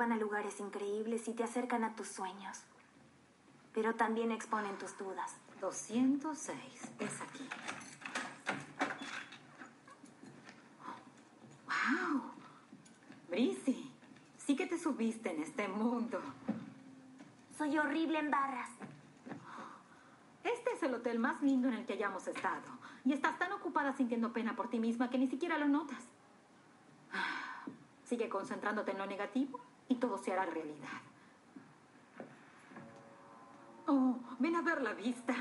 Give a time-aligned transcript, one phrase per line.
[0.00, 2.62] Llevan a lugares increíbles y te acercan a tus sueños.
[3.74, 5.36] Pero también exponen tus dudas.
[5.60, 6.56] 206.
[7.00, 7.46] Es aquí.
[11.66, 12.22] ¡Wow!
[13.28, 13.92] Brisi,
[14.38, 16.18] sí que te subiste en este mundo.
[17.58, 18.70] Soy horrible en barras.
[20.42, 22.62] Este es el hotel más lindo en el que hayamos estado.
[23.04, 26.02] Y estás tan ocupada sintiendo pena por ti misma que ni siquiera lo notas.
[28.06, 29.60] Sigue concentrándote en lo negativo
[29.90, 31.02] y todo se hará realidad.
[33.86, 35.34] Oh, ven a ver la vista.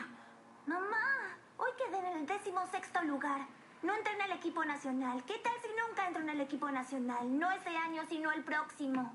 [0.65, 3.45] Mamá, hoy quedé en el décimo sexto lugar.
[3.83, 5.23] No entré en el equipo nacional.
[5.23, 7.39] ¿Qué tal si nunca entro en el equipo nacional?
[7.39, 9.13] No ese año, sino el próximo.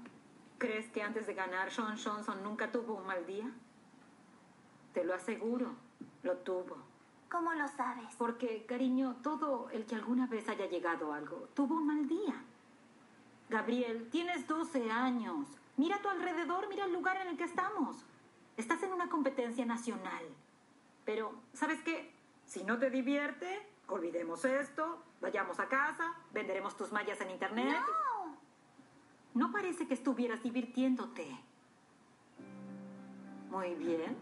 [0.58, 3.50] ¿Crees que antes de ganar Sean Johnson nunca tuvo un mal día?
[4.94, 5.74] Te lo aseguro,
[6.22, 6.76] lo tuvo.
[7.28, 8.14] ¿Cómo lo sabes?
[8.16, 12.34] Porque, cariño, todo el que alguna vez haya llegado a algo tuvo un mal día.
[13.54, 15.46] Gabriel, tienes 12 años.
[15.76, 18.04] Mira a tu alrededor, mira el lugar en el que estamos.
[18.56, 20.24] Estás en una competencia nacional.
[21.04, 22.12] Pero, ¿sabes qué?
[22.46, 27.78] Si no te divierte, olvidemos esto, vayamos a casa, venderemos tus mallas en internet.
[27.80, 28.36] ¡No!
[29.34, 31.24] No parece que estuvieras divirtiéndote.
[33.50, 34.16] Muy bien.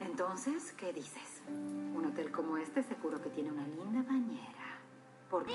[0.00, 1.40] Entonces, ¿qué dices?
[1.46, 4.80] Un hotel como este seguro que tiene una linda bañera.
[5.30, 5.54] ¿Por qué?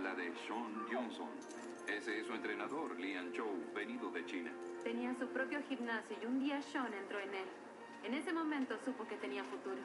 [0.00, 1.28] La de Sean Johnson.
[1.86, 4.50] Ese es su entrenador, Lian Chou, venido de China.
[4.82, 7.48] Tenía su propio gimnasio y un día Sean entró en él.
[8.04, 9.80] En ese momento supo que tenía futuro.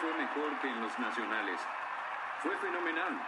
[0.00, 1.60] Fue mejor que en los nacionales.
[2.42, 3.20] Fue fenomenal.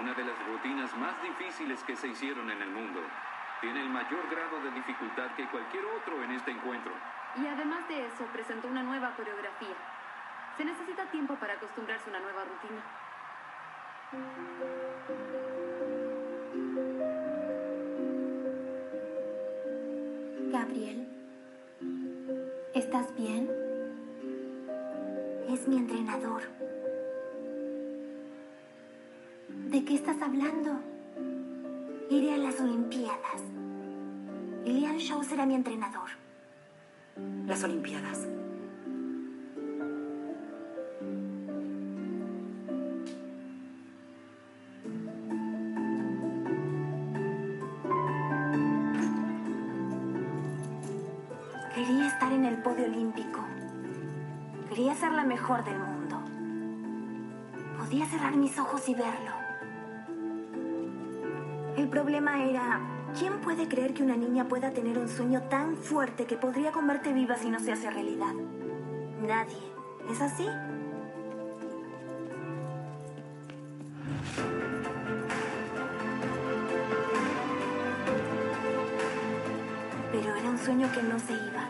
[0.00, 3.00] Una de las rutinas más difíciles que se hicieron en el mundo.
[3.60, 6.92] Tiene el mayor grado de dificultad que cualquier otro en este encuentro.
[7.36, 9.76] Y además de eso, presentó una nueva coreografía.
[10.56, 12.82] Se necesita tiempo para acostumbrarse a una nueva rutina.
[35.24, 36.10] Shaw será mi entrenador.
[37.46, 38.26] Las Olimpiadas.
[51.74, 53.40] Quería estar en el podio olímpico.
[54.68, 56.20] Quería ser la mejor del mundo.
[57.78, 59.32] Podía cerrar mis ojos y verlo.
[61.76, 62.80] El problema era,
[63.18, 67.12] ¿quién puede creer que una niña pueda tener un sueño tan fuerte que podría comerte
[67.12, 68.34] viva si no se hace realidad?
[69.26, 69.56] Nadie.
[70.10, 70.46] ¿Es así?
[80.12, 81.68] Pero era un sueño que no se iba.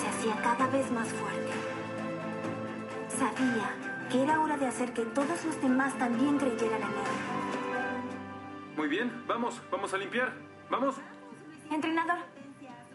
[0.00, 1.52] Se hacía cada vez más fuerte.
[3.18, 3.74] Sabía
[4.10, 7.37] que era hora de hacer que todos los demás también creyeran en él.
[8.78, 10.32] Muy bien, vamos, vamos a limpiar.
[10.70, 10.94] Vamos.
[11.68, 12.18] Entrenador,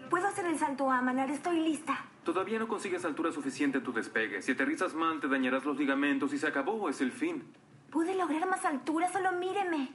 [0.09, 1.29] ¿puedo hacer el salto a Manar?
[1.29, 2.05] Estoy lista.
[2.23, 4.41] Todavía no consigues altura suficiente en tu despegue.
[4.41, 7.43] Si aterrizas mal, te dañarás los ligamentos y se acabó, es el fin.
[7.91, 9.91] Pude lograr más altura, solo míreme.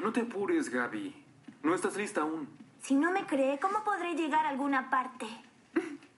[0.00, 1.14] No te apures, Gaby.
[1.62, 2.48] No estás lista aún.
[2.82, 5.26] Si no me cree, ¿cómo podré llegar a alguna parte?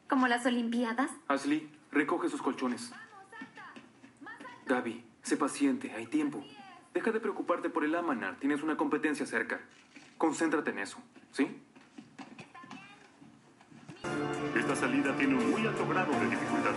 [0.08, 1.10] ¿Como las Olimpiadas?
[1.28, 2.90] Ashley, recoge sus colchones.
[4.64, 6.42] Gaby, sé paciente, hay tiempo.
[6.92, 9.60] Deja de preocuparte por el Amanar, tienes una competencia cerca.
[10.18, 10.98] Concéntrate en eso,
[11.30, 11.62] ¿sí?
[14.56, 16.72] Esta salida tiene un muy alto grado de dificultad.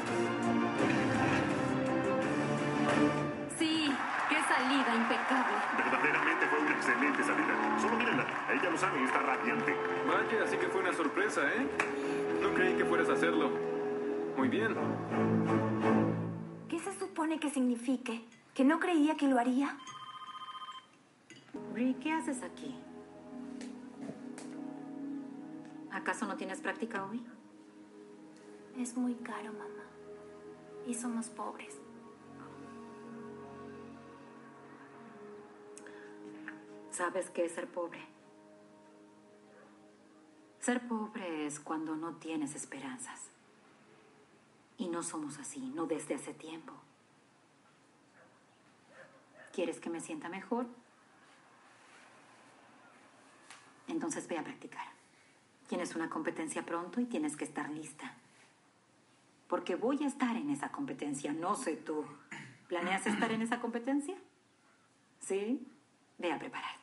[3.57, 3.92] Sí,
[4.30, 5.54] qué salida impecable.
[5.77, 7.80] Verdaderamente fue una excelente salida.
[7.81, 9.75] Solo mírenla, ella lo sabe, está radiante.
[10.07, 11.68] Vaya, así que fue una sorpresa, ¿eh?
[12.42, 13.50] No creí que fueras a hacerlo.
[14.38, 14.75] Muy bien.
[16.69, 18.25] ¿Qué se supone que signifique?
[18.54, 19.75] ¿Que no creía que lo haría?
[21.74, 22.75] Bri, ¿qué haces aquí?
[25.92, 27.20] ¿Acaso no tienes práctica hoy?
[28.78, 29.84] Es muy caro, mamá.
[30.86, 31.80] Y somos pobres.
[36.92, 38.06] ¿Sabes qué es ser pobre?
[40.60, 43.20] Ser pobre es cuando no tienes esperanzas.
[44.78, 46.74] Y no somos así, no desde hace tiempo.
[49.52, 50.68] ¿Quieres que me sienta mejor?
[53.94, 54.88] Entonces ve a practicar.
[55.69, 58.16] Tienes una competencia pronto y tienes que estar lista.
[59.48, 62.04] Porque voy a estar en esa competencia, no sé tú.
[62.68, 64.16] ¿Planeas estar en esa competencia?
[65.19, 65.66] ¿Sí?
[66.18, 66.83] Ve a prepararte.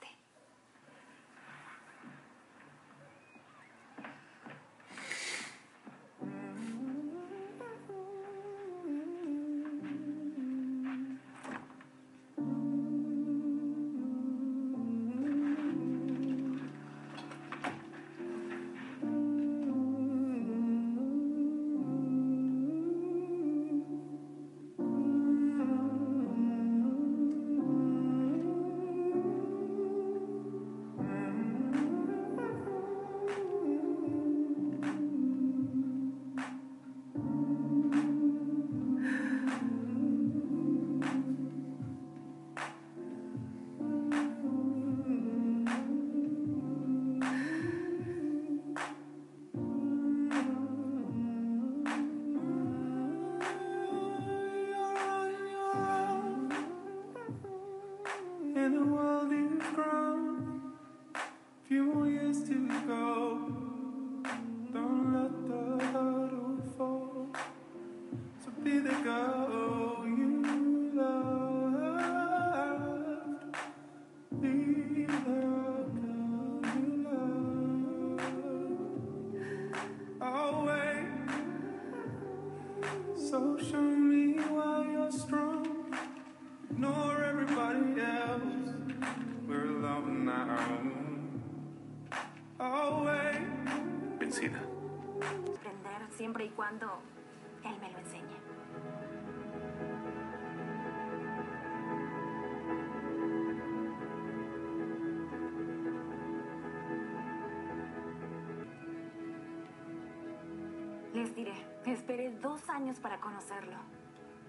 [111.92, 113.76] Esperé dos años para conocerlo.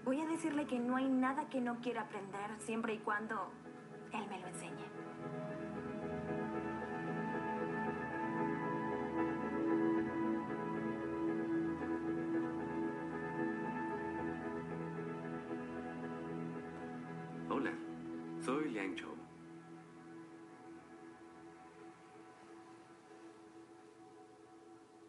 [0.04, 3.50] Voy a decirle que no hay nada que no quiera aprender siempre y cuando
[4.12, 4.90] él me lo enseñe.
[17.48, 17.72] Hola,
[18.40, 19.14] soy Liang Chou.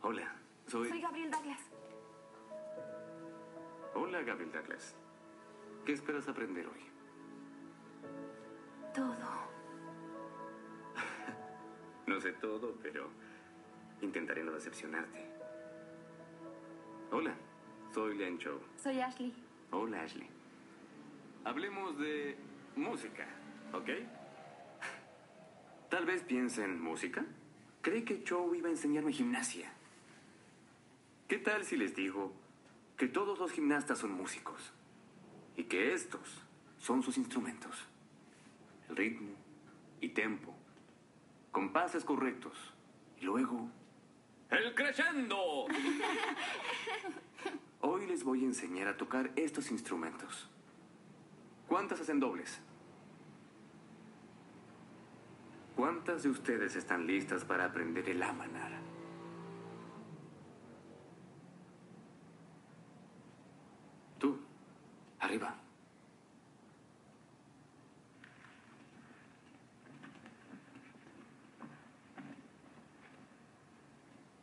[0.01, 0.35] Hola,
[0.67, 0.89] soy...
[0.89, 1.72] Soy Gabriel Douglas.
[4.13, 4.95] Hola, Gabriel Douglas.
[5.83, 6.81] ¿Qué esperas aprender hoy?
[8.93, 9.15] Todo.
[12.05, 13.09] No sé todo, pero
[14.01, 15.25] intentaré no decepcionarte.
[17.09, 17.33] Hola,
[17.91, 18.59] soy Liang Chou.
[18.77, 19.33] Soy Ashley.
[19.71, 20.29] Hola, Ashley.
[21.43, 22.37] Hablemos de
[22.75, 23.25] música,
[23.73, 23.89] ¿ok?
[25.89, 27.25] Tal vez piense en música.
[27.81, 29.73] Creí que Chow iba a enseñarme gimnasia.
[31.27, 32.42] ¿Qué tal si les digo
[33.03, 34.71] que todos los gimnastas son músicos
[35.57, 36.41] y que estos
[36.77, 37.85] son sus instrumentos?
[38.87, 39.31] El ritmo
[39.99, 40.55] y tempo,
[41.51, 42.57] compases correctos
[43.19, 43.69] y luego
[44.49, 45.37] el crescendo.
[47.81, 50.49] Hoy les voy a enseñar a tocar estos instrumentos.
[51.67, 52.61] ¿Cuántas hacen dobles?
[55.75, 58.92] ¿Cuántas de ustedes están listas para aprender el amanar?
[65.23, 65.55] Arriba.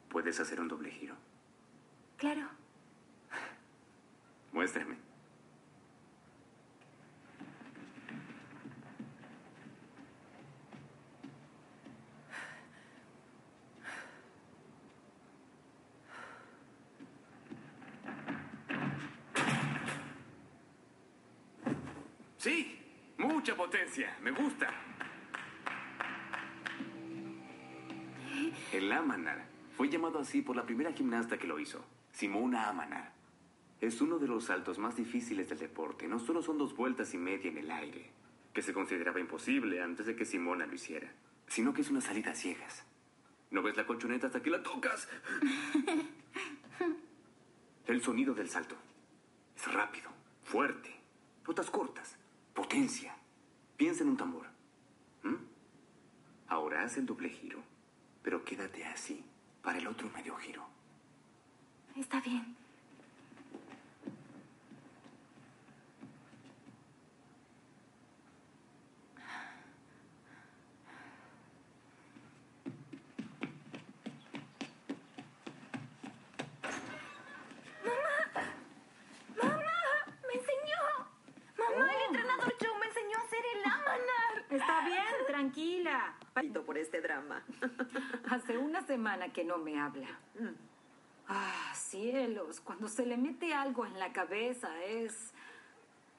[0.09, 1.15] ¿Puedes hacer un doble giro?
[2.17, 2.49] Claro.
[4.53, 5.11] Muéstrame.
[22.41, 22.81] Sí,
[23.51, 24.17] mucha potencia.
[24.23, 24.69] Me gusta.
[28.73, 33.13] El Amanar fue llamado así por la primera gimnasta que lo hizo, Simona Amanar.
[33.81, 36.07] Es uno de los saltos más difíciles del deporte.
[36.07, 38.11] No solo son dos vueltas y media en el aire,
[38.53, 41.11] que se consideraba imposible antes de que Simona lo hiciera,
[41.47, 42.85] sino que es una salida a ciegas.
[43.51, 45.09] No ves la colchoneta hasta que la tocas.
[47.87, 48.77] El sonido del salto
[49.57, 50.11] es rápido,
[50.45, 50.95] fuerte,
[51.47, 52.17] notas cortas,
[52.55, 53.20] potencia.
[53.81, 54.47] Piensa en un tambor.
[56.49, 57.63] Ahora haz el doble giro,
[58.23, 59.25] pero quédate así
[59.63, 60.67] para el otro medio giro.
[61.97, 62.57] Está bien.
[77.83, 78.45] ¡Mamá!
[79.43, 79.63] ¡Mamá!
[80.27, 80.83] ¡Me enseñó!
[81.57, 84.31] ¡Mamá, el entrenador Joe me enseñó a hacer el Amanar!
[84.51, 86.17] Está bien, tranquila.
[86.67, 87.43] por este drama.
[88.31, 90.09] Hace una semana que no me habla.
[91.29, 95.33] Ah, cielos, cuando se le mete algo en la cabeza es...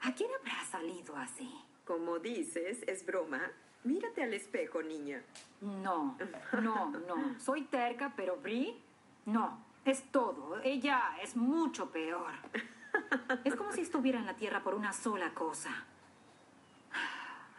[0.02, 1.54] ¿A quién habrá salido así?
[1.86, 3.52] Como dices, es broma.
[3.84, 5.22] Mírate al espejo, niña.
[5.62, 6.18] No,
[6.62, 7.40] no, no.
[7.40, 8.76] Soy terca, pero Brie,
[9.26, 9.64] no.
[9.86, 10.62] Es todo.
[10.64, 12.32] Ella es mucho peor.
[13.44, 15.86] Es como si estuviera en la tierra por una sola cosa.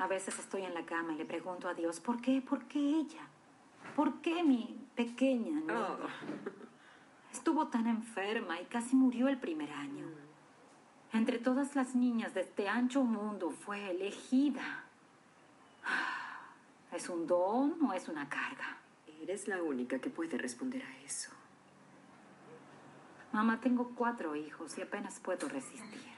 [0.02, 2.42] A veces estoy en la cama y le pregunto a Dios, ¿por qué?
[2.42, 3.20] ¿Por qué ella?
[3.94, 5.78] ¿Por qué mi pequeña niña?
[5.78, 5.96] Oh.
[7.32, 10.08] Estuvo tan enferma y casi murió el primer año.
[11.12, 14.86] Entre todas las niñas de este ancho mundo fue elegida.
[16.90, 18.78] ¿Es un don o es una carga?
[19.22, 21.30] Eres la única que puede responder a eso.
[23.30, 26.12] Mamá, tengo cuatro hijos y apenas puedo resistir.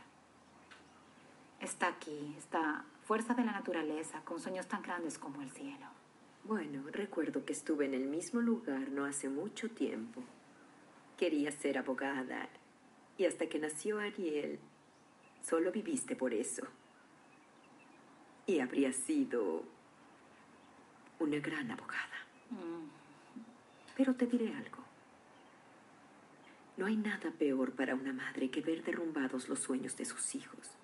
[1.60, 5.86] Está aquí, esta fuerza de la naturaleza con sueños tan grandes como el cielo.
[6.44, 10.22] Bueno, recuerdo que estuve en el mismo lugar no hace mucho tiempo.
[11.18, 12.48] Quería ser abogada
[13.16, 14.58] y hasta que nació Ariel,
[15.42, 16.66] solo viviste por eso.
[18.46, 19.64] Y habría sido
[21.18, 22.26] una gran abogada.
[23.96, 24.82] Pero te diré algo.
[26.76, 30.76] No hay nada peor para una madre que ver derrumbados los sueños de sus hijos.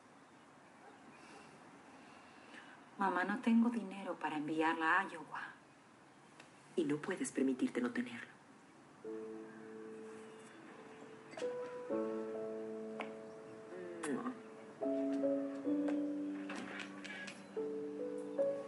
[3.00, 5.40] Mamá, no tengo dinero para enviarla a Iowa.
[6.76, 8.28] Y no puedes permitirte no tenerlo.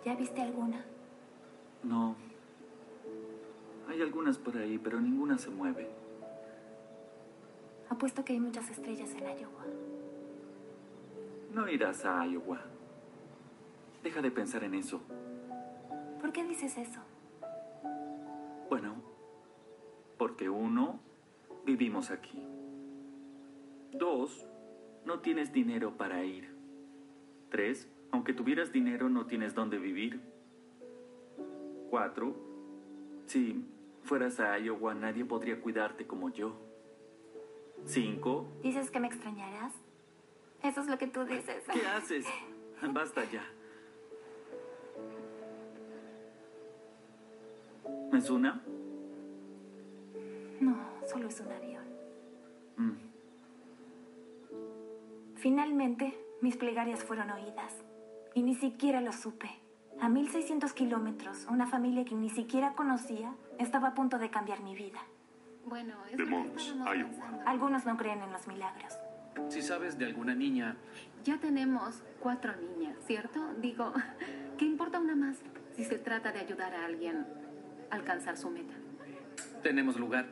[0.02, 0.82] ¿Ya viste alguna?
[1.82, 2.16] No.
[3.90, 5.90] Hay algunas por ahí, pero ninguna se mueve.
[7.90, 9.66] Apuesto que hay muchas estrellas en Iowa.
[11.52, 12.62] No irás a Iowa.
[14.02, 15.00] Deja de pensar en eso.
[16.20, 17.00] ¿Por qué dices eso?
[18.68, 18.94] Bueno,
[20.18, 21.00] porque uno,
[21.64, 22.42] vivimos aquí.
[23.92, 24.48] Dos,
[25.04, 26.48] no tienes dinero para ir.
[27.50, 30.20] Tres, aunque tuvieras dinero no tienes dónde vivir.
[31.90, 32.34] Cuatro,
[33.26, 33.64] si
[34.02, 36.56] fueras a Iowa nadie podría cuidarte como yo.
[37.84, 39.72] Cinco, ¿Dices que me extrañarás?
[40.62, 41.64] Eso es lo que tú dices.
[41.72, 42.26] ¿qué haces?
[42.92, 43.42] Basta ya.
[48.22, 48.62] ¿Es una?
[50.60, 50.76] No,
[51.08, 51.82] solo es un avión.
[52.76, 52.92] Mm.
[55.34, 57.82] Finalmente, mis plegarias fueron oídas.
[58.34, 59.50] Y ni siquiera lo supe.
[60.00, 64.76] A 1600 kilómetros, una familia que ni siquiera conocía estaba a punto de cambiar mi
[64.76, 65.00] vida.
[65.66, 67.08] Bueno, es De lo que Mons, estábamos Iowa.
[67.10, 67.42] pensando.
[67.44, 68.98] Algunos no creen en los milagros.
[69.48, 70.76] Si sabes de alguna niña,
[71.24, 73.40] Ya tenemos cuatro niñas, ¿cierto?
[73.60, 73.92] Digo,
[74.58, 75.38] ¿qué importa una más
[75.74, 77.26] si se trata de ayudar a alguien
[77.92, 78.74] alcanzar su meta?
[79.62, 80.26] tenemos lugar.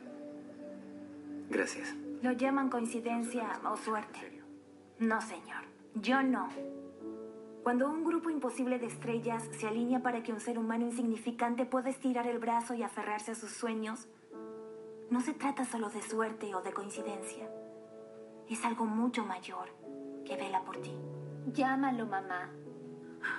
[1.49, 1.95] Gracias.
[2.21, 4.41] Lo llaman coincidencia o suerte.
[4.99, 5.63] No, señor.
[5.95, 6.49] Yo no.
[7.63, 11.89] Cuando un grupo imposible de estrellas se alinea para que un ser humano insignificante pueda
[11.89, 14.07] estirar el brazo y aferrarse a sus sueños,
[15.09, 17.49] no se trata solo de suerte o de coincidencia.
[18.49, 19.69] Es algo mucho mayor.
[20.25, 20.93] que vela por ti.
[21.51, 22.49] Llámalo, mamá.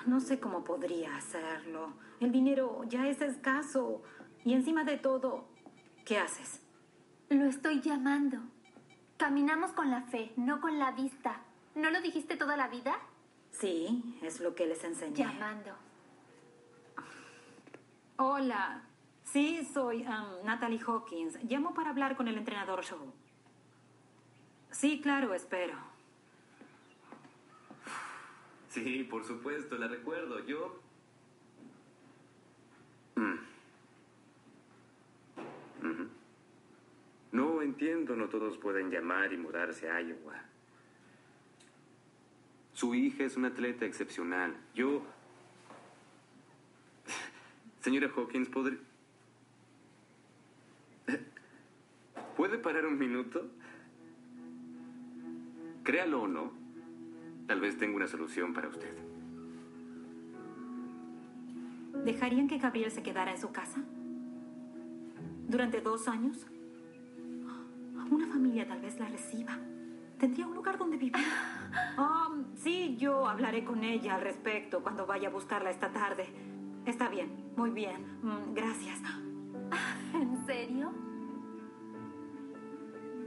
[0.06, 1.92] No sé cómo podría hacerlo.
[2.20, 4.02] El dinero ya es escaso.
[4.44, 5.44] Y encima de todo,
[6.04, 6.60] ¿qué haces?
[7.28, 8.38] Lo estoy llamando.
[9.16, 11.40] Caminamos con la fe, no con la vista.
[11.74, 12.94] ¿No lo dijiste toda la vida?
[13.50, 15.16] Sí, es lo que les enseñé.
[15.16, 15.70] Llamando.
[18.16, 18.82] Hola.
[19.24, 21.38] Sí, soy um, Natalie Hawkins.
[21.44, 23.12] Llamo para hablar con el entrenador Show.
[24.70, 25.91] Sí, claro, espero.
[28.72, 30.40] Sí, por supuesto, la recuerdo.
[30.46, 30.80] Yo...
[33.16, 33.34] Mm.
[37.32, 40.42] No entiendo, no todos pueden llamar y mudarse a Iowa.
[42.72, 44.56] Su hija es una atleta excepcional.
[44.74, 45.02] Yo...
[47.80, 48.78] Señora Hawkins, ¿podría...
[52.38, 53.50] ¿Puede parar un minuto?
[55.84, 56.61] Créalo o no,
[57.52, 58.96] tal vez tenga una solución para usted.
[62.02, 63.82] ¿Dejarían que Gabriel se quedara en su casa?
[65.48, 66.46] ¿Durante dos años?
[68.10, 69.58] Una familia tal vez la reciba.
[70.18, 71.22] Tendría un lugar donde vivir.
[71.98, 76.24] Ah, sí, yo hablaré con ella al respecto cuando vaya a buscarla esta tarde.
[76.86, 78.00] Está bien, muy bien.
[78.22, 78.98] Mm, Gracias.
[80.14, 80.90] ¿En serio?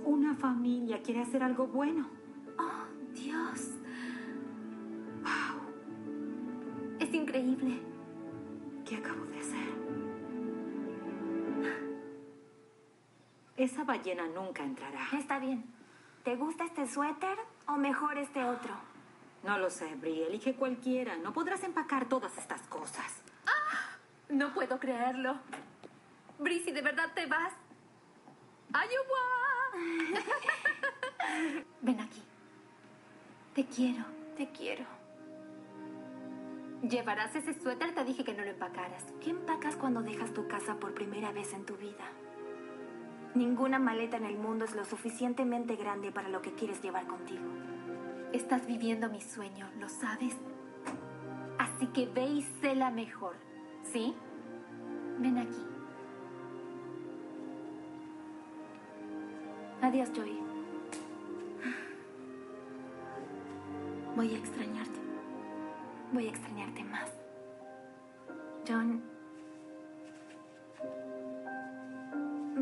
[0.04, 2.25] Una familia quiere hacer algo bueno.
[13.86, 15.08] Ballena nunca entrará.
[15.14, 15.66] Está bien.
[16.24, 17.38] ¿Te gusta este suéter
[17.68, 18.74] o mejor este otro?
[19.44, 20.28] No lo sé, Brie.
[20.28, 21.16] Elige cualquiera.
[21.18, 23.22] No podrás empacar todas estas cosas.
[24.30, 25.38] No puedo creerlo.
[26.40, 27.54] Brissy, ¿de verdad te vas?
[28.74, 29.46] ¡Iowa!
[31.82, 32.24] Ven aquí.
[33.54, 34.04] Te quiero,
[34.36, 34.86] te quiero.
[36.82, 37.94] ¿Llevarás ese suéter?
[37.96, 39.06] Te dije que no lo empacaras.
[39.22, 42.06] ¿Qué empacas cuando dejas tu casa por primera vez en tu vida?
[43.36, 47.44] Ninguna maleta en el mundo es lo suficientemente grande para lo que quieres llevar contigo.
[48.32, 50.36] Estás viviendo mi sueño, ¿lo sabes?
[51.58, 53.36] Así que ve y sé la mejor.
[53.84, 54.16] ¿Sí?
[55.20, 55.66] Ven aquí.
[59.82, 60.40] Adiós, Joey.
[64.16, 65.00] Voy a extrañarte.
[66.14, 67.12] Voy a extrañarte más.
[68.66, 69.15] John.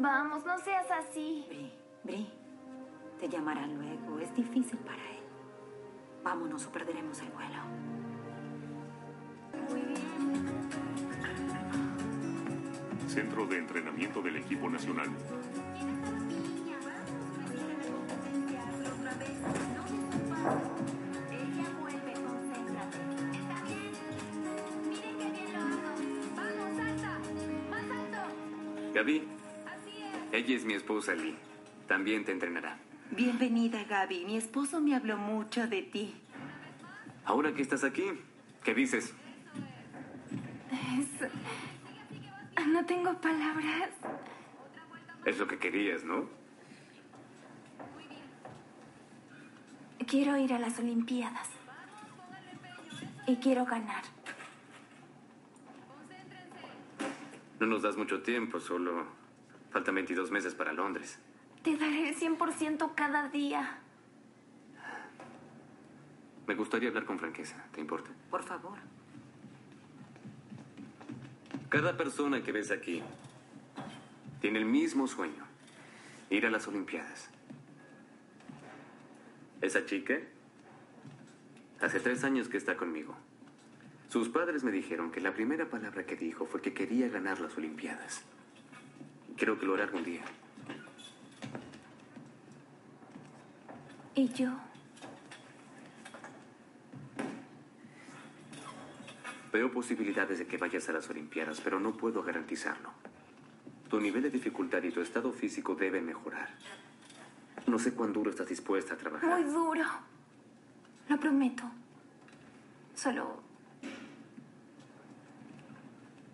[0.03, 1.45] Vamos, no seas así.
[1.47, 1.71] Brie,
[2.03, 2.27] Brie,
[3.21, 4.19] te llamará luego.
[4.19, 5.23] Es difícil para él.
[6.21, 7.61] Vámonos o perderemos el vuelo.
[13.07, 15.07] Centro de Entrenamiento del Equipo Nacional.
[21.31, 22.97] Ella vuelve, concéntrate.
[23.39, 23.93] Está bien.
[24.89, 25.95] Miren qué bien lo hago.
[26.35, 27.19] Vamos, salta.
[27.69, 28.93] Más alto.
[28.93, 29.32] Gaby,
[30.33, 31.35] ella es mi esposa Lee.
[31.87, 32.79] También te entrenará.
[33.11, 34.25] Bienvenida, Gaby.
[34.25, 36.15] Mi esposo me habló mucho de ti.
[37.23, 38.03] Ahora que estás aquí,
[38.63, 39.13] ¿qué dices?
[40.97, 41.29] Es...
[42.67, 43.91] No tengo palabras.
[45.25, 46.27] Es lo que querías, ¿no?
[50.07, 51.49] Quiero ir a las Olimpiadas.
[53.27, 54.03] Y quiero ganar.
[57.59, 59.12] No nos das mucho tiempo, solo
[59.73, 61.17] faltan 22 meses para Londres.
[61.63, 63.79] Te daré el 100% cada día.
[66.45, 68.11] Me gustaría hablar con franqueza, ¿te importa?
[68.29, 68.77] Por favor.
[71.69, 73.01] Cada persona que ves aquí
[74.41, 75.43] tiene el mismo sueño,
[76.29, 77.29] ir a las Olimpiadas.
[79.61, 80.19] Esa chica
[81.81, 83.15] hace tres años que está conmigo.
[84.09, 87.57] Sus padres me dijeron que la primera palabra que dijo fue que quería ganar las
[87.57, 88.23] Olimpiadas.
[89.37, 90.23] Creo que lo hará algún día.
[94.15, 94.51] ¿Y yo?
[99.51, 102.91] Veo posibilidades de que vayas a las Olimpiadas, pero no puedo garantizarlo.
[103.89, 106.49] Tu nivel de dificultad y tu estado físico deben mejorar.
[107.67, 109.29] No sé cuán duro estás dispuesta a trabajar.
[109.29, 109.85] Muy duro.
[111.09, 111.63] Lo prometo.
[112.95, 113.41] Solo...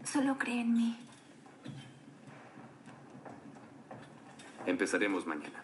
[0.04, 1.09] Solo cree en mí.
[4.66, 5.64] Empezaremos mañana.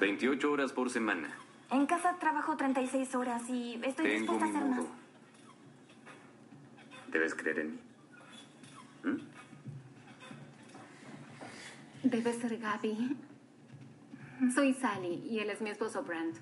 [0.00, 1.28] 28 horas por semana.
[1.70, 4.84] En casa trabajo 36 horas y estoy Tengo dispuesta a mi hacer más.
[7.10, 7.78] Debes creer en mí.
[12.02, 13.16] Debe ser Gaby.
[14.54, 16.36] Soy Sally y él es mi esposo Brent.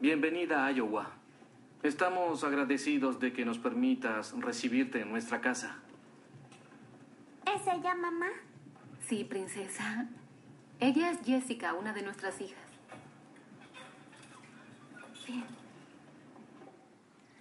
[0.00, 1.10] Bienvenida a Iowa.
[1.82, 5.76] Estamos agradecidos de que nos permitas recibirte en nuestra casa.
[7.46, 8.28] ¿Es ella mamá?
[9.08, 10.06] Sí, princesa.
[10.80, 12.58] Ella es Jessica, una de nuestras hijas.
[15.26, 15.44] Bien.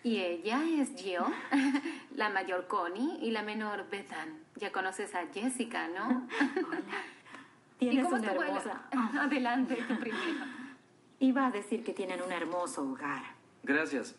[0.03, 1.19] Y ella es Jill,
[2.15, 4.39] la mayor Connie y la menor Bethan.
[4.55, 6.27] Ya conoces a Jessica, ¿no?
[7.79, 8.61] ¿Y Tienes cómo una es tu abuela?
[8.91, 9.21] hermosa.
[9.23, 10.45] Adelante, tú primero.
[11.19, 13.23] Iba a decir que tienen un hermoso hogar.
[13.63, 14.15] Gracias.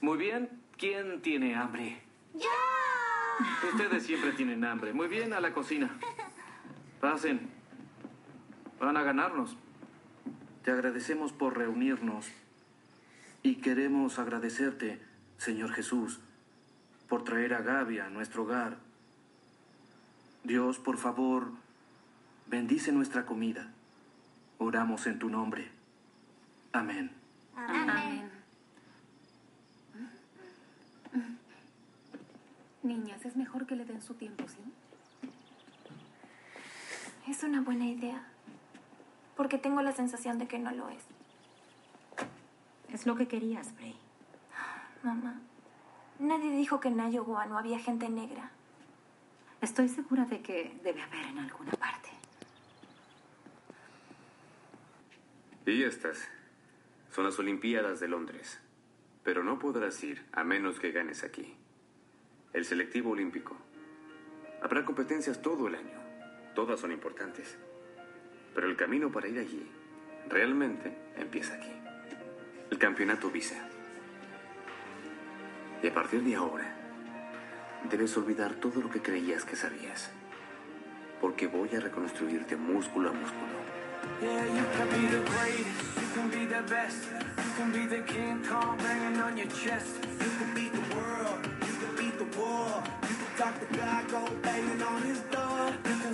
[0.00, 0.48] Muy bien.
[0.78, 2.00] ¿Quién tiene hambre?
[2.34, 2.48] ¡Yo!
[3.72, 4.92] Ustedes siempre tienen hambre.
[4.92, 5.90] Muy bien, a la cocina.
[7.00, 7.48] Pasen.
[8.80, 9.56] Van a ganarnos.
[10.64, 12.26] Te agradecemos por reunirnos.
[13.42, 15.00] Y queremos agradecerte,
[15.38, 16.20] Señor Jesús,
[17.08, 18.78] por traer a Gaby a nuestro hogar.
[20.44, 21.52] Dios, por favor,
[22.46, 23.70] bendice nuestra comida.
[24.58, 25.70] Oramos en tu nombre.
[26.72, 27.12] Amén.
[27.56, 28.30] Amén.
[32.82, 34.58] Niñas, es mejor que le den su tiempo, ¿sí?
[37.28, 38.24] Es una buena idea.
[39.36, 41.02] Porque tengo la sensación de que no lo es.
[42.92, 43.94] Es lo que querías, Bray.
[45.02, 45.38] Mamá,
[46.18, 48.50] nadie dijo que en Iowa no había gente negra.
[49.60, 52.08] Estoy segura de que debe haber en alguna parte.
[55.66, 56.26] Y estas
[57.10, 58.58] son las Olimpiadas de Londres.
[59.22, 61.54] Pero no podrás ir a menos que ganes aquí.
[62.54, 63.54] El selectivo olímpico.
[64.62, 65.97] Habrá competencias todo el año.
[66.58, 67.56] Todas son importantes.
[68.52, 69.64] Pero el camino para ir allí
[70.28, 71.70] realmente empieza aquí.
[72.68, 73.54] El campeonato Visa.
[75.80, 76.74] Y a partir de ahora,
[77.88, 80.10] debes olvidar todo lo que creías que sabías.
[81.20, 83.58] Porque voy a reconstruirte músculo a músculo.
[84.20, 87.04] Yeah, you can be the greatest, you can be the best,
[87.36, 88.42] you can be the King
[88.82, 89.94] banging on your chest.
[90.02, 94.82] You can beat the world, you can beat the you can talk the go banging
[94.82, 95.37] on his door.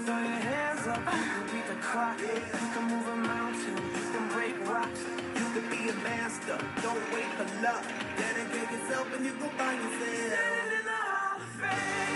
[0.05, 2.29] Throw your hands up, you can beat the clock, you
[2.75, 5.01] can move a mountain, you can break rocks.
[5.35, 7.83] You can be a master, don't wait for luck.
[8.19, 10.15] Dedicate yourself and you go find yourself.
[10.29, 12.14] Standing in the Hall of Fame.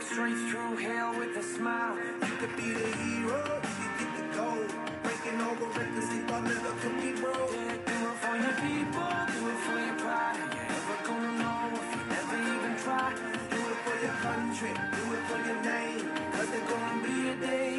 [0.00, 1.96] Straight through hell with a smile.
[1.96, 4.72] You could be the hero, you get the gold.
[5.02, 7.52] Breaking over records, sleep on never could be broke.
[7.52, 10.36] Yeah, do it for your people, do it for your pride.
[10.36, 13.14] You never gonna know if you never even try.
[13.50, 16.10] Do it for your country, do it for your name.
[16.32, 17.71] Cause there's gonna be a day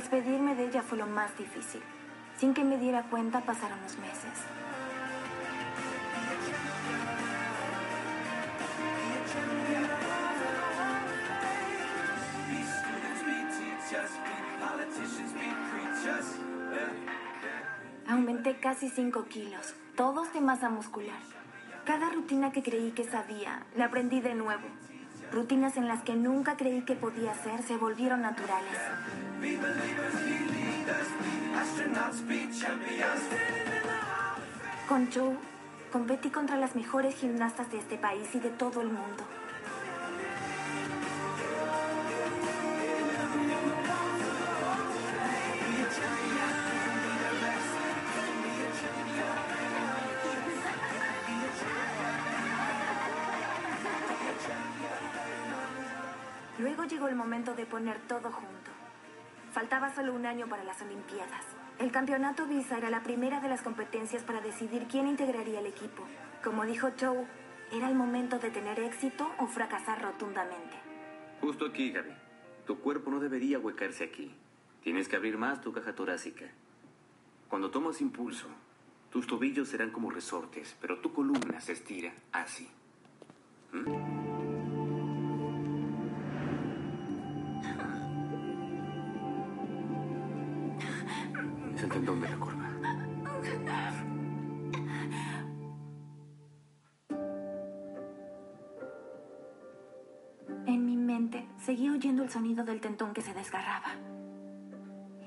[0.00, 1.82] Despedirme de ella fue lo más difícil.
[2.38, 4.32] Sin que me diera cuenta pasaron los meses.
[18.08, 21.20] Aumenté casi 5 kilos, todos de masa muscular.
[21.84, 24.66] Cada rutina que creí que sabía, la aprendí de nuevo.
[25.30, 28.78] Rutinas en las que nunca creí que podía hacer se volvieron naturales.
[34.86, 35.36] Con Joe,
[35.90, 39.24] competí contra las mejores gimnastas de este país y de todo el mundo.
[56.58, 58.69] Luego llegó el momento de poner todo junto.
[59.52, 61.44] Faltaba solo un año para las Olimpiadas.
[61.78, 66.04] El campeonato Visa era la primera de las competencias para decidir quién integraría el equipo.
[66.44, 67.26] Como dijo Joe,
[67.72, 70.76] era el momento de tener éxito o fracasar rotundamente.
[71.40, 72.12] Justo aquí, Gaby.
[72.66, 74.32] Tu cuerpo no debería huecarse aquí.
[74.82, 76.46] Tienes que abrir más tu caja torácica.
[77.48, 78.46] Cuando tomas impulso,
[79.10, 82.68] tus tobillos serán como resortes, pero tu columna se estira así.
[83.72, 84.29] ¿Mm?
[102.00, 103.92] Oyendo el sonido del tentón que se desgarraba.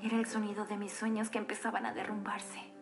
[0.02, 2.73] Era el sonido de mis sueños que empezaban a derrumbarse.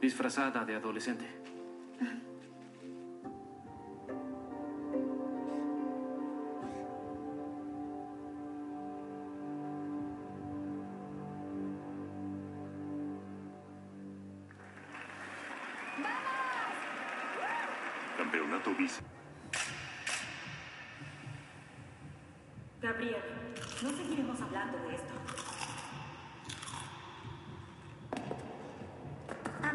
[0.00, 1.26] Disfrazada de adolescente.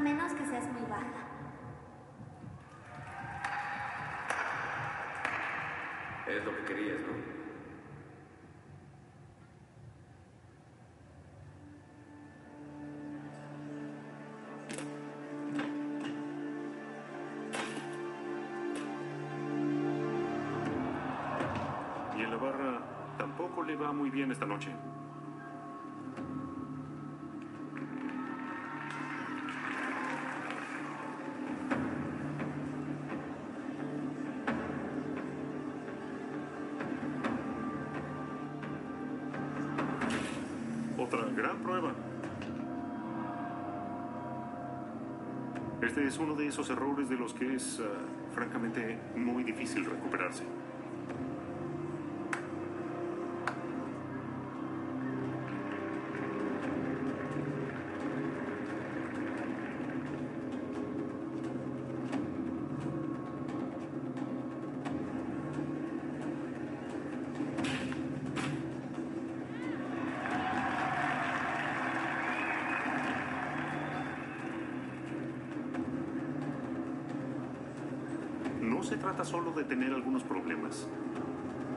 [0.05, 1.25] Menos que seas muy baja.
[6.27, 7.35] Es lo que querías, ¿no?
[22.15, 22.79] Y en la barra
[23.17, 24.69] tampoco le va muy bien esta noche.
[46.07, 50.43] Es uno de esos errores de los que es, ah, francamente, muy difícil recuperarse.
[78.61, 80.85] No se trata solo de tener algunos problemas.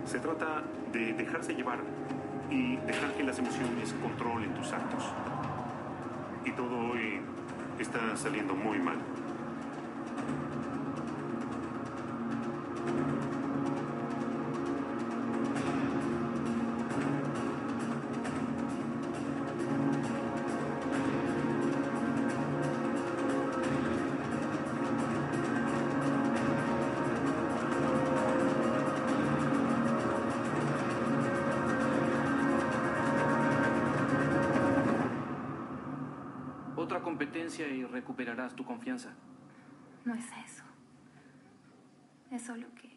[0.07, 1.79] Se trata de dejarse llevar
[2.51, 5.05] y dejar que las emociones controlen tus actos.
[6.45, 7.21] Y todo hoy
[7.79, 8.97] está saliendo muy mal.
[38.79, 39.11] Confianza.
[40.05, 40.63] No es eso.
[42.31, 42.97] Es solo que...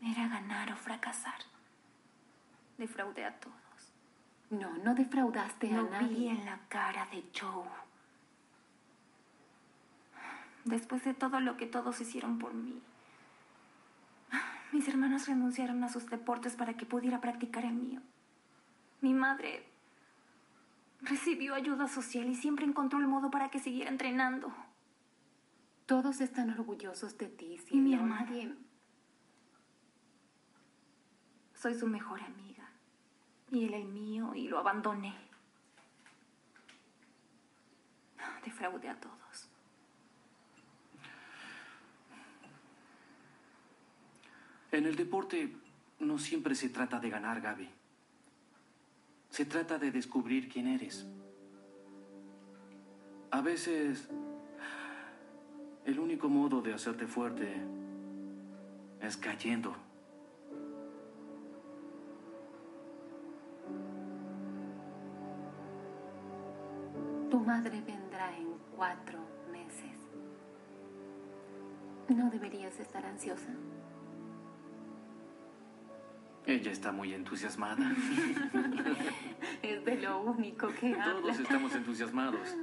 [0.00, 1.40] Era ganar o fracasar.
[2.78, 3.56] Defraudé a todos.
[4.50, 6.30] No, no defraudaste a Lo vi nadie.
[6.30, 7.68] en la cara de Joe.
[10.64, 12.80] Después de todo lo que todos hicieron por mí.
[14.72, 18.00] Mis hermanos renunciaron a sus deportes para que pudiera practicar el mío.
[19.00, 19.66] Mi madre
[21.00, 24.52] recibió ayuda social y siempre encontró el modo para que siguiera entrenando.
[25.86, 27.82] Todos están orgullosos de ti, Y Silvia.
[27.82, 28.26] mi hermana.
[28.26, 28.54] Nadie-
[31.54, 32.68] Soy su mejor amiga.
[33.50, 35.14] Y él el mío y lo abandoné.
[38.44, 39.48] Defraudé a todos.
[44.70, 45.52] En el deporte
[46.00, 47.68] no siempre se trata de ganar, Gaby.
[49.30, 51.06] Se trata de descubrir quién eres.
[53.30, 54.08] A veces,
[55.84, 57.62] el único modo de hacerte fuerte
[59.00, 59.76] es cayendo.
[67.30, 69.18] Tu madre vendrá en cuatro
[69.52, 69.98] meses.
[72.08, 73.50] No deberías estar ansiosa.
[76.48, 77.76] Ella está muy entusiasmada.
[79.62, 81.20] Es de lo único que habla.
[81.20, 82.56] Todos estamos entusiasmados.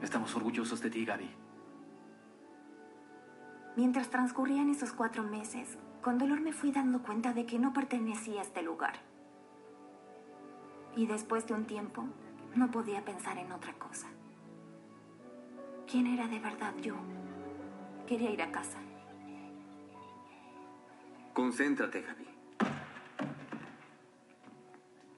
[0.00, 1.28] Estamos orgullosos de ti, Gaby.
[3.76, 8.40] Mientras transcurrían esos cuatro meses, con dolor me fui dando cuenta de que no pertenecía
[8.40, 8.94] a este lugar.
[10.94, 12.04] Y después de un tiempo,
[12.54, 14.06] no podía pensar en otra cosa.
[15.90, 16.94] quién era de verdad yo.
[18.06, 18.78] Quería ir a casa.
[21.38, 22.26] Concéntrate, Gaby.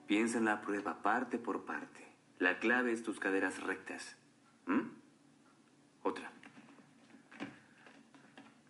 [0.07, 2.07] Piensa en la prueba parte por parte.
[2.39, 4.19] La clave es tus caderas rectas.
[4.67, 4.83] ¿Mm?
[6.03, 6.31] Otra.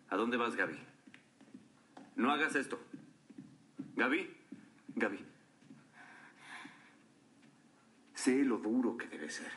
[0.09, 0.79] ¿A dónde vas, Gaby?
[2.15, 2.79] No hagas esto.
[3.97, 4.33] Gaby,
[4.95, 5.25] Gaby.
[8.13, 9.51] Sé lo duro que debe ser.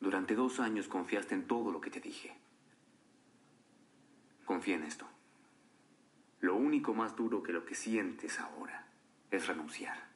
[0.00, 2.36] Durante dos años confiaste en todo lo que te dije.
[4.44, 5.06] Confía en esto.
[6.40, 8.86] Lo único más duro que lo que sientes ahora
[9.30, 10.08] es renunciar.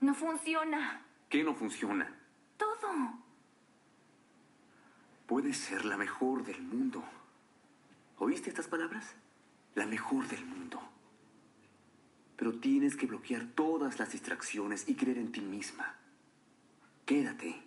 [0.00, 1.02] No funciona.
[1.28, 2.14] ¿Qué no funciona?
[2.56, 3.18] Todo.
[5.26, 7.02] Puedes ser la mejor del mundo.
[8.18, 9.14] ¿Oíste estas palabras?
[9.74, 10.80] La mejor del mundo.
[12.36, 15.94] Pero tienes que bloquear todas las distracciones y creer en ti misma.
[17.06, 17.62] Quédate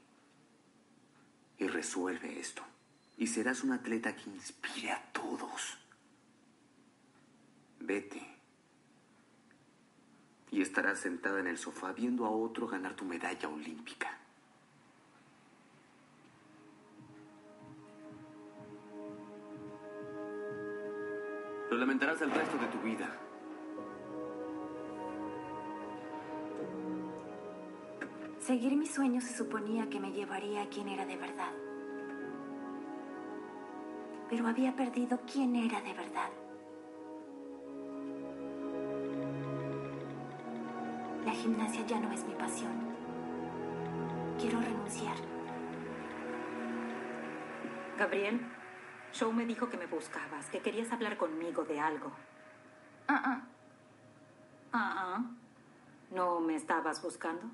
[1.58, 2.62] y resuelve esto.
[3.18, 5.79] Y serás un atleta que inspire a todos.
[7.80, 8.22] Vete.
[10.52, 14.18] Y estarás sentada en el sofá viendo a otro ganar tu medalla olímpica.
[21.70, 23.16] Lo lamentarás el resto de tu vida.
[28.40, 31.52] Seguir mis sueños se suponía que me llevaría a quien era de verdad.
[34.28, 36.32] Pero había perdido quién era de verdad.
[41.50, 42.72] Gimnasia ya no es mi pasión.
[44.40, 45.18] Quiero renunciar.
[47.98, 48.40] Gabriel,
[49.12, 52.12] Show me dijo que me buscabas, que querías hablar conmigo de algo.
[53.08, 53.42] Ah, ah.
[54.72, 55.26] Ah, ah.
[56.12, 57.50] ¿No me estabas buscando?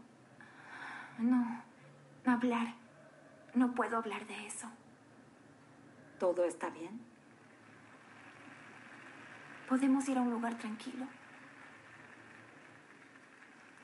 [1.17, 1.63] No.
[2.25, 2.75] Hablar.
[3.53, 4.67] No puedo hablar de eso.
[6.19, 6.99] ¿Todo está bien?
[9.69, 11.07] Podemos ir a un lugar tranquilo.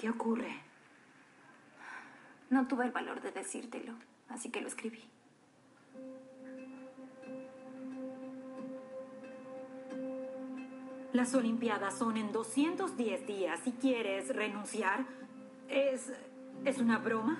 [0.01, 0.51] ¿Qué ocurre?
[2.49, 3.93] No tuve el valor de decírtelo,
[4.29, 5.03] así que lo escribí.
[11.13, 13.59] Las Olimpiadas son en 210 días.
[13.63, 15.05] Si quieres renunciar,
[15.69, 16.11] ¿es,
[16.65, 17.37] ¿es una broma?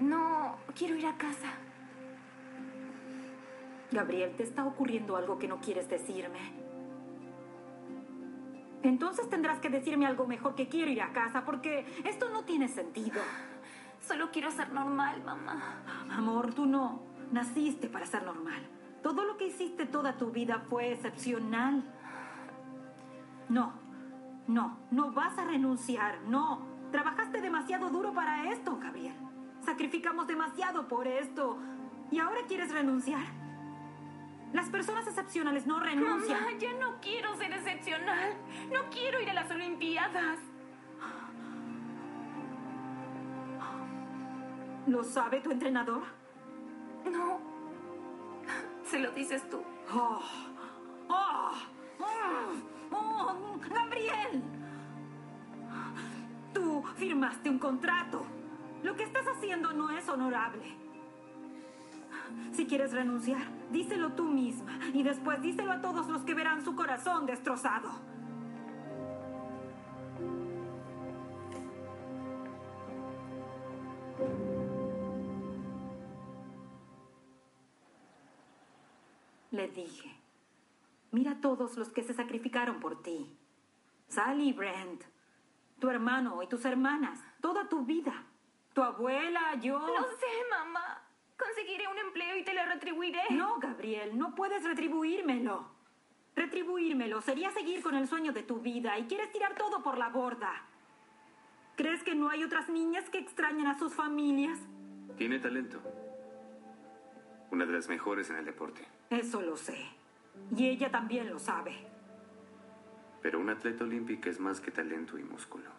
[0.00, 1.52] No, quiero ir a casa.
[3.92, 6.57] Gabriel, te está ocurriendo algo que no quieres decirme.
[8.82, 12.68] Entonces tendrás que decirme algo mejor que quiero ir a casa, porque esto no tiene
[12.68, 13.20] sentido.
[14.00, 15.82] Solo quiero ser normal, mamá.
[16.10, 18.62] Amor, tú no naciste para ser normal.
[19.02, 21.82] Todo lo que hiciste toda tu vida fue excepcional.
[23.48, 23.72] No,
[24.46, 26.66] no, no vas a renunciar, no.
[26.90, 29.14] Trabajaste demasiado duro para esto, Gabriel.
[29.64, 31.58] Sacrificamos demasiado por esto.
[32.10, 33.37] ¿Y ahora quieres renunciar?
[34.52, 36.40] Las personas excepcionales no renuncian.
[36.40, 38.34] Mamá, ya no quiero ser excepcional.
[38.72, 40.38] No quiero ir a las Olimpiadas.
[44.86, 46.02] ¿Lo sabe tu entrenador?
[47.04, 47.40] No.
[48.84, 49.62] Se lo dices tú.
[49.92, 50.22] Oh,
[51.08, 51.52] oh,
[52.00, 54.42] oh, oh, Gabriel.
[56.54, 58.24] Tú firmaste un contrato.
[58.82, 60.87] Lo que estás haciendo no es honorable.
[62.52, 66.74] Si quieres renunciar, díselo tú misma y después díselo a todos los que verán su
[66.74, 67.90] corazón destrozado.
[79.50, 80.14] Le dije,
[81.10, 83.34] mira a todos los que se sacrificaron por ti.
[84.08, 85.04] Sally Brent,
[85.78, 88.24] tu hermano y tus hermanas, toda tu vida.
[88.74, 89.78] Tu abuela, yo.
[89.78, 90.77] Lo sé, mamá.
[91.68, 93.20] Conseguiré un empleo y te lo retribuiré.
[93.28, 95.68] No, Gabriel, no puedes retribuírmelo.
[96.34, 100.08] Retribuírmelo sería seguir con el sueño de tu vida y quieres tirar todo por la
[100.08, 100.50] borda.
[101.76, 104.58] ¿Crees que no hay otras niñas que extrañan a sus familias?
[105.18, 105.78] Tiene talento.
[107.50, 108.88] Una de las mejores en el deporte.
[109.10, 109.76] Eso lo sé.
[110.56, 111.76] Y ella también lo sabe.
[113.20, 115.70] Pero un atleta olímpica es más que talento y músculo.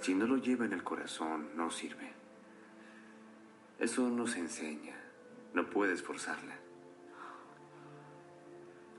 [0.00, 2.15] Si no lo lleva en el corazón, no sirve.
[3.78, 4.96] Eso no se enseña.
[5.54, 6.56] No puedes forzarla.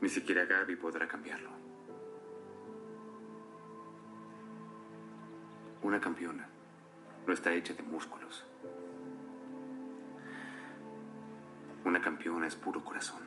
[0.02, 1.50] Ni siquiera Gaby podrá cambiarlo.
[5.82, 6.48] Una campeona
[7.26, 8.46] no está hecha de músculos.
[11.84, 13.27] Una campeona es puro corazón.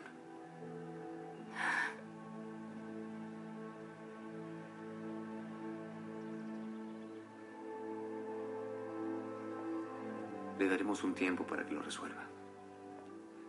[10.61, 12.22] Le daremos un tiempo para que lo resuelva.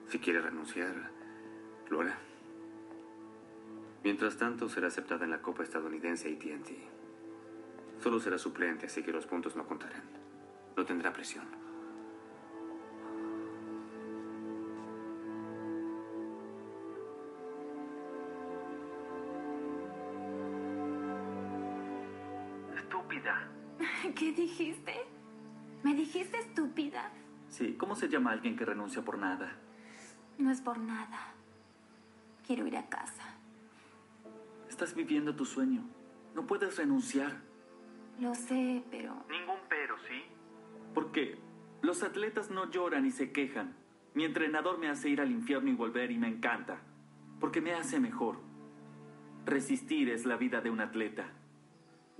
[0.08, 1.12] Si quiere renunciar,
[1.90, 2.18] lo hará.
[4.02, 6.74] Mientras tanto, será aceptada en la Copa Estadounidense AT&T.
[8.02, 10.04] Solo será suplente, así que los puntos no contarán.
[10.78, 11.44] No tendrá presión.
[22.74, 23.50] Estúpida.
[24.16, 24.91] ¿Qué dijiste?
[27.78, 29.56] ¿Cómo se llama alguien que renuncia por nada?
[30.38, 31.34] No es por nada.
[32.46, 33.36] Quiero ir a casa.
[34.68, 35.84] Estás viviendo tu sueño.
[36.34, 37.42] No puedes renunciar.
[38.20, 39.26] Lo sé, pero...
[39.30, 40.24] Ningún pero, ¿sí?
[40.94, 41.38] Porque
[41.82, 43.76] los atletas no lloran y se quejan.
[44.14, 46.82] Mi entrenador me hace ir al infierno y volver y me encanta.
[47.40, 48.40] Porque me hace mejor.
[49.46, 51.30] Resistir es la vida de un atleta.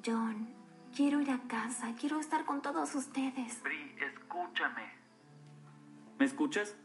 [0.04, 0.50] John,
[0.96, 1.94] quiero ir a casa.
[2.00, 3.62] Quiero estar con todos ustedes.
[3.62, 5.01] Bri, escúchame.
[6.22, 6.78] ¿Me escuchas?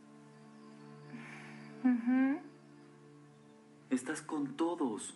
[3.90, 5.14] Estás con todos.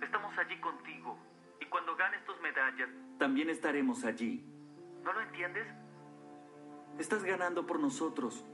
[0.00, 1.18] Estamos allí contigo.
[1.60, 2.88] Y cuando ganes tus medallas,
[3.18, 4.44] también estaremos allí.
[5.02, 5.66] ¿No lo entiendes?
[7.00, 8.44] Estás ganando por nosotros.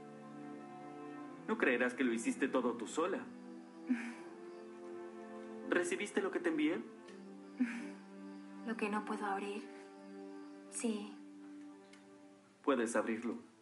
[1.47, 3.19] No creerás que lo hiciste todo tú sola.
[5.69, 6.81] ¿Recibiste lo que te envié?
[8.65, 9.61] Lo que no puedo abrir.
[10.71, 11.15] Sí.
[12.63, 13.56] Puedes abrirlo.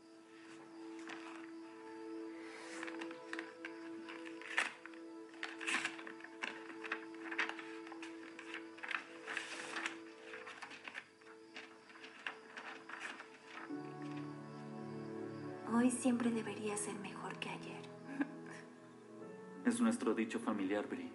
[16.06, 17.82] Siempre debería ser mejor que ayer.
[19.66, 21.12] Es nuestro dicho familiar, Bri.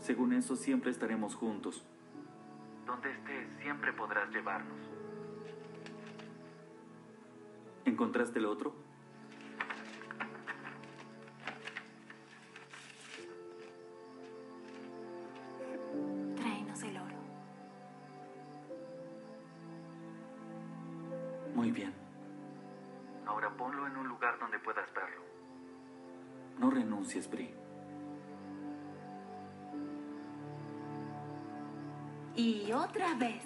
[0.00, 1.86] Según eso, siempre estaremos juntos.
[2.84, 4.80] Donde estés, siempre podrás llevarnos.
[7.84, 8.74] ¿Encontraste el otro?
[27.16, 27.50] Renuncies, Bri.
[32.36, 33.42] Y otra vez.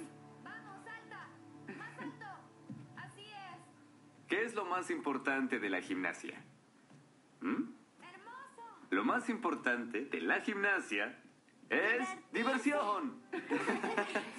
[4.28, 6.40] ¿Qué es lo más importante de la gimnasia?
[7.40, 7.64] ¿Mm?
[8.90, 11.16] Lo más importante de la gimnasia
[11.68, 13.20] es diversión.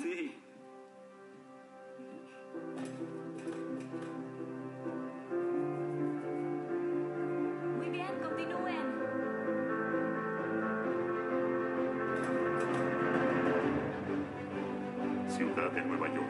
[15.69, 16.25] De Nueva York.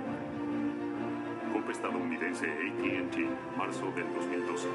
[1.54, 4.68] Copa estadounidense AT&T, marzo del 2012.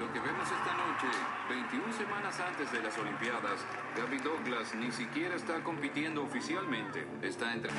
[0.00, 1.06] Lo que vemos esta noche,
[1.48, 3.64] 21 semanas antes de las Olimpiadas,
[3.96, 7.06] Gabby Douglas ni siquiera está compitiendo oficialmente.
[7.22, 7.70] Está entre...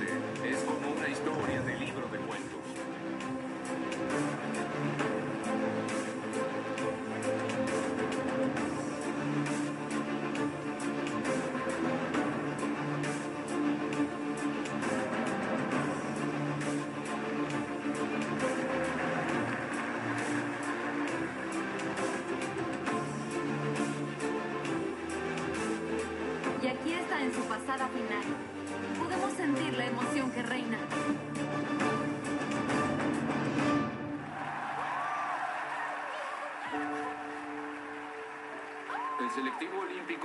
[0.00, 0.39] suplente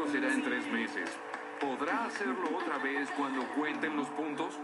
[0.03, 1.09] Será en tres meses.
[1.59, 4.59] ¿Podrá hacerlo otra vez cuando cuenten los puntos?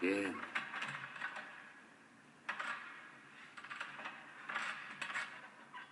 [0.00, 0.34] Bien.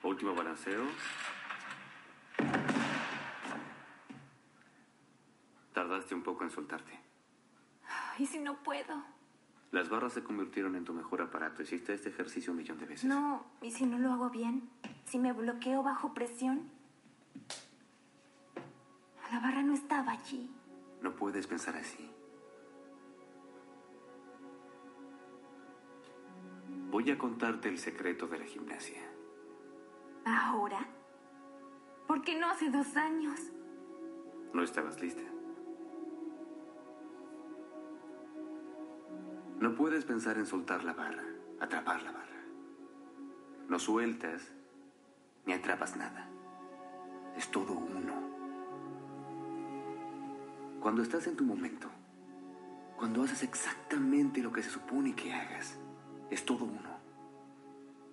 [0.02, 0.84] Último balanceo.
[5.74, 6.98] Tardaste un poco en soltarte.
[8.18, 9.11] ¿Y si no puedo?
[9.72, 11.62] Las barras se convirtieron en tu mejor aparato.
[11.62, 13.06] Hiciste este ejercicio un millón de veces.
[13.06, 14.68] No, ¿y si no lo hago bien?
[15.06, 16.70] ¿Si me bloqueo bajo presión?
[19.32, 20.50] La barra no estaba allí.
[21.00, 22.10] No puedes pensar así.
[26.90, 29.00] Voy a contarte el secreto de la gimnasia.
[30.26, 30.86] ¿Ahora?
[32.06, 33.40] ¿Por qué no hace dos años?
[34.52, 35.22] No estabas lista.
[39.62, 41.22] No puedes pensar en soltar la barra,
[41.60, 42.42] atrapar la barra.
[43.68, 44.50] No sueltas
[45.46, 46.26] ni atrapas nada.
[47.36, 48.12] Es todo uno.
[50.80, 51.88] Cuando estás en tu momento,
[52.96, 55.78] cuando haces exactamente lo que se supone que hagas,
[56.28, 56.98] es todo uno.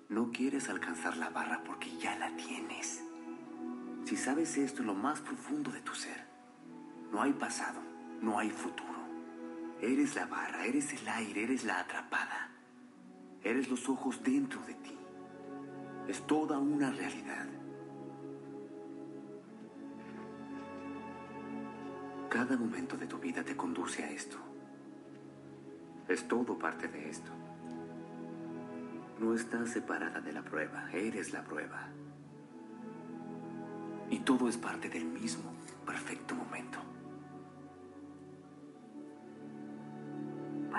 [0.07, 3.03] No quieres alcanzar la barra porque ya la tienes.
[4.05, 6.27] Si sabes esto en lo más profundo de tu ser,
[7.11, 7.79] no hay pasado,
[8.21, 8.98] no hay futuro.
[9.81, 12.51] Eres la barra, eres el aire, eres la atrapada.
[13.43, 14.97] Eres los ojos dentro de ti.
[16.07, 17.47] Es toda una realidad.
[22.29, 24.37] Cada momento de tu vida te conduce a esto.
[26.07, 27.31] Es todo parte de esto.
[29.19, 31.89] No estás separada de la prueba, eres la prueba.
[34.09, 35.51] Y todo es parte del mismo
[35.85, 36.79] perfecto momento.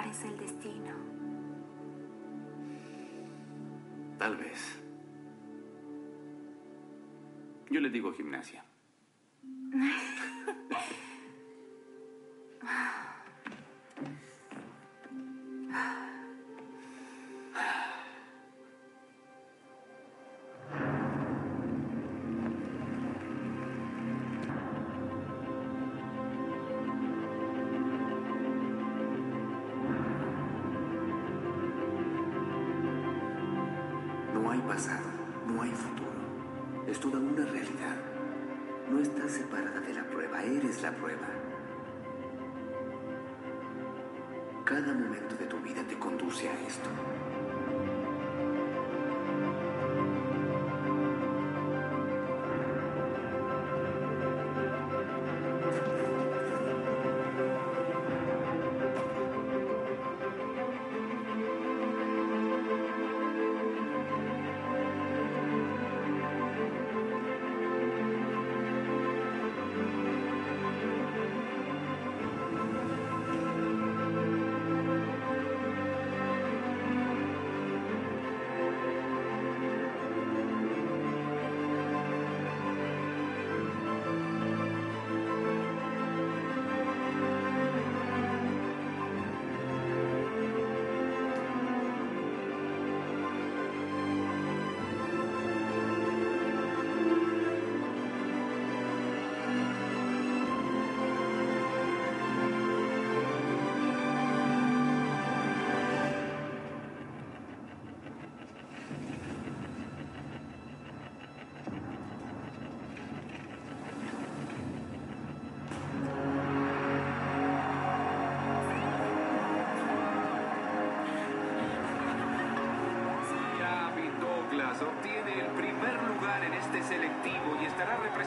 [0.01, 0.95] Parece el destino.
[4.19, 4.81] Tal vez.
[7.69, 8.65] Yo le digo gimnasia.
[39.01, 41.27] No estás separada de la prueba, eres la prueba.
[44.63, 46.91] Cada momento de tu vida te conduce a esto.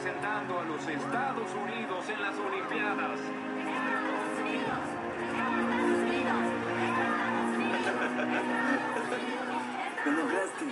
[0.04, 3.18] Representando a los Estados Unidos en las Olimpiadas.
[10.04, 10.66] Lo lograste.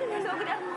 [0.00, 0.73] ¡Lo logramos!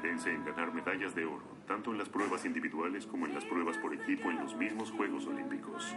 [0.00, 3.76] Estadounidense en ganar medallas de oro, tanto en las pruebas individuales como en las pruebas
[3.78, 5.94] por equipo en los mismos Juegos Olímpicos.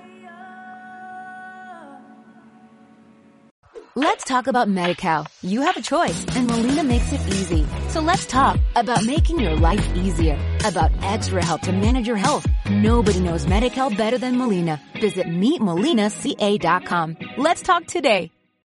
[3.95, 5.27] Let's talk about MediCal.
[5.43, 7.63] You have a choice, and Molina makes it easy.
[7.89, 10.35] So let's talk about making your life easier,
[10.65, 12.47] about extra help to manage your health.
[12.71, 14.81] Nobody knows MediCal better than Molina.
[14.99, 17.17] Visit meetmolinaca.com.
[17.37, 18.31] Let's talk today.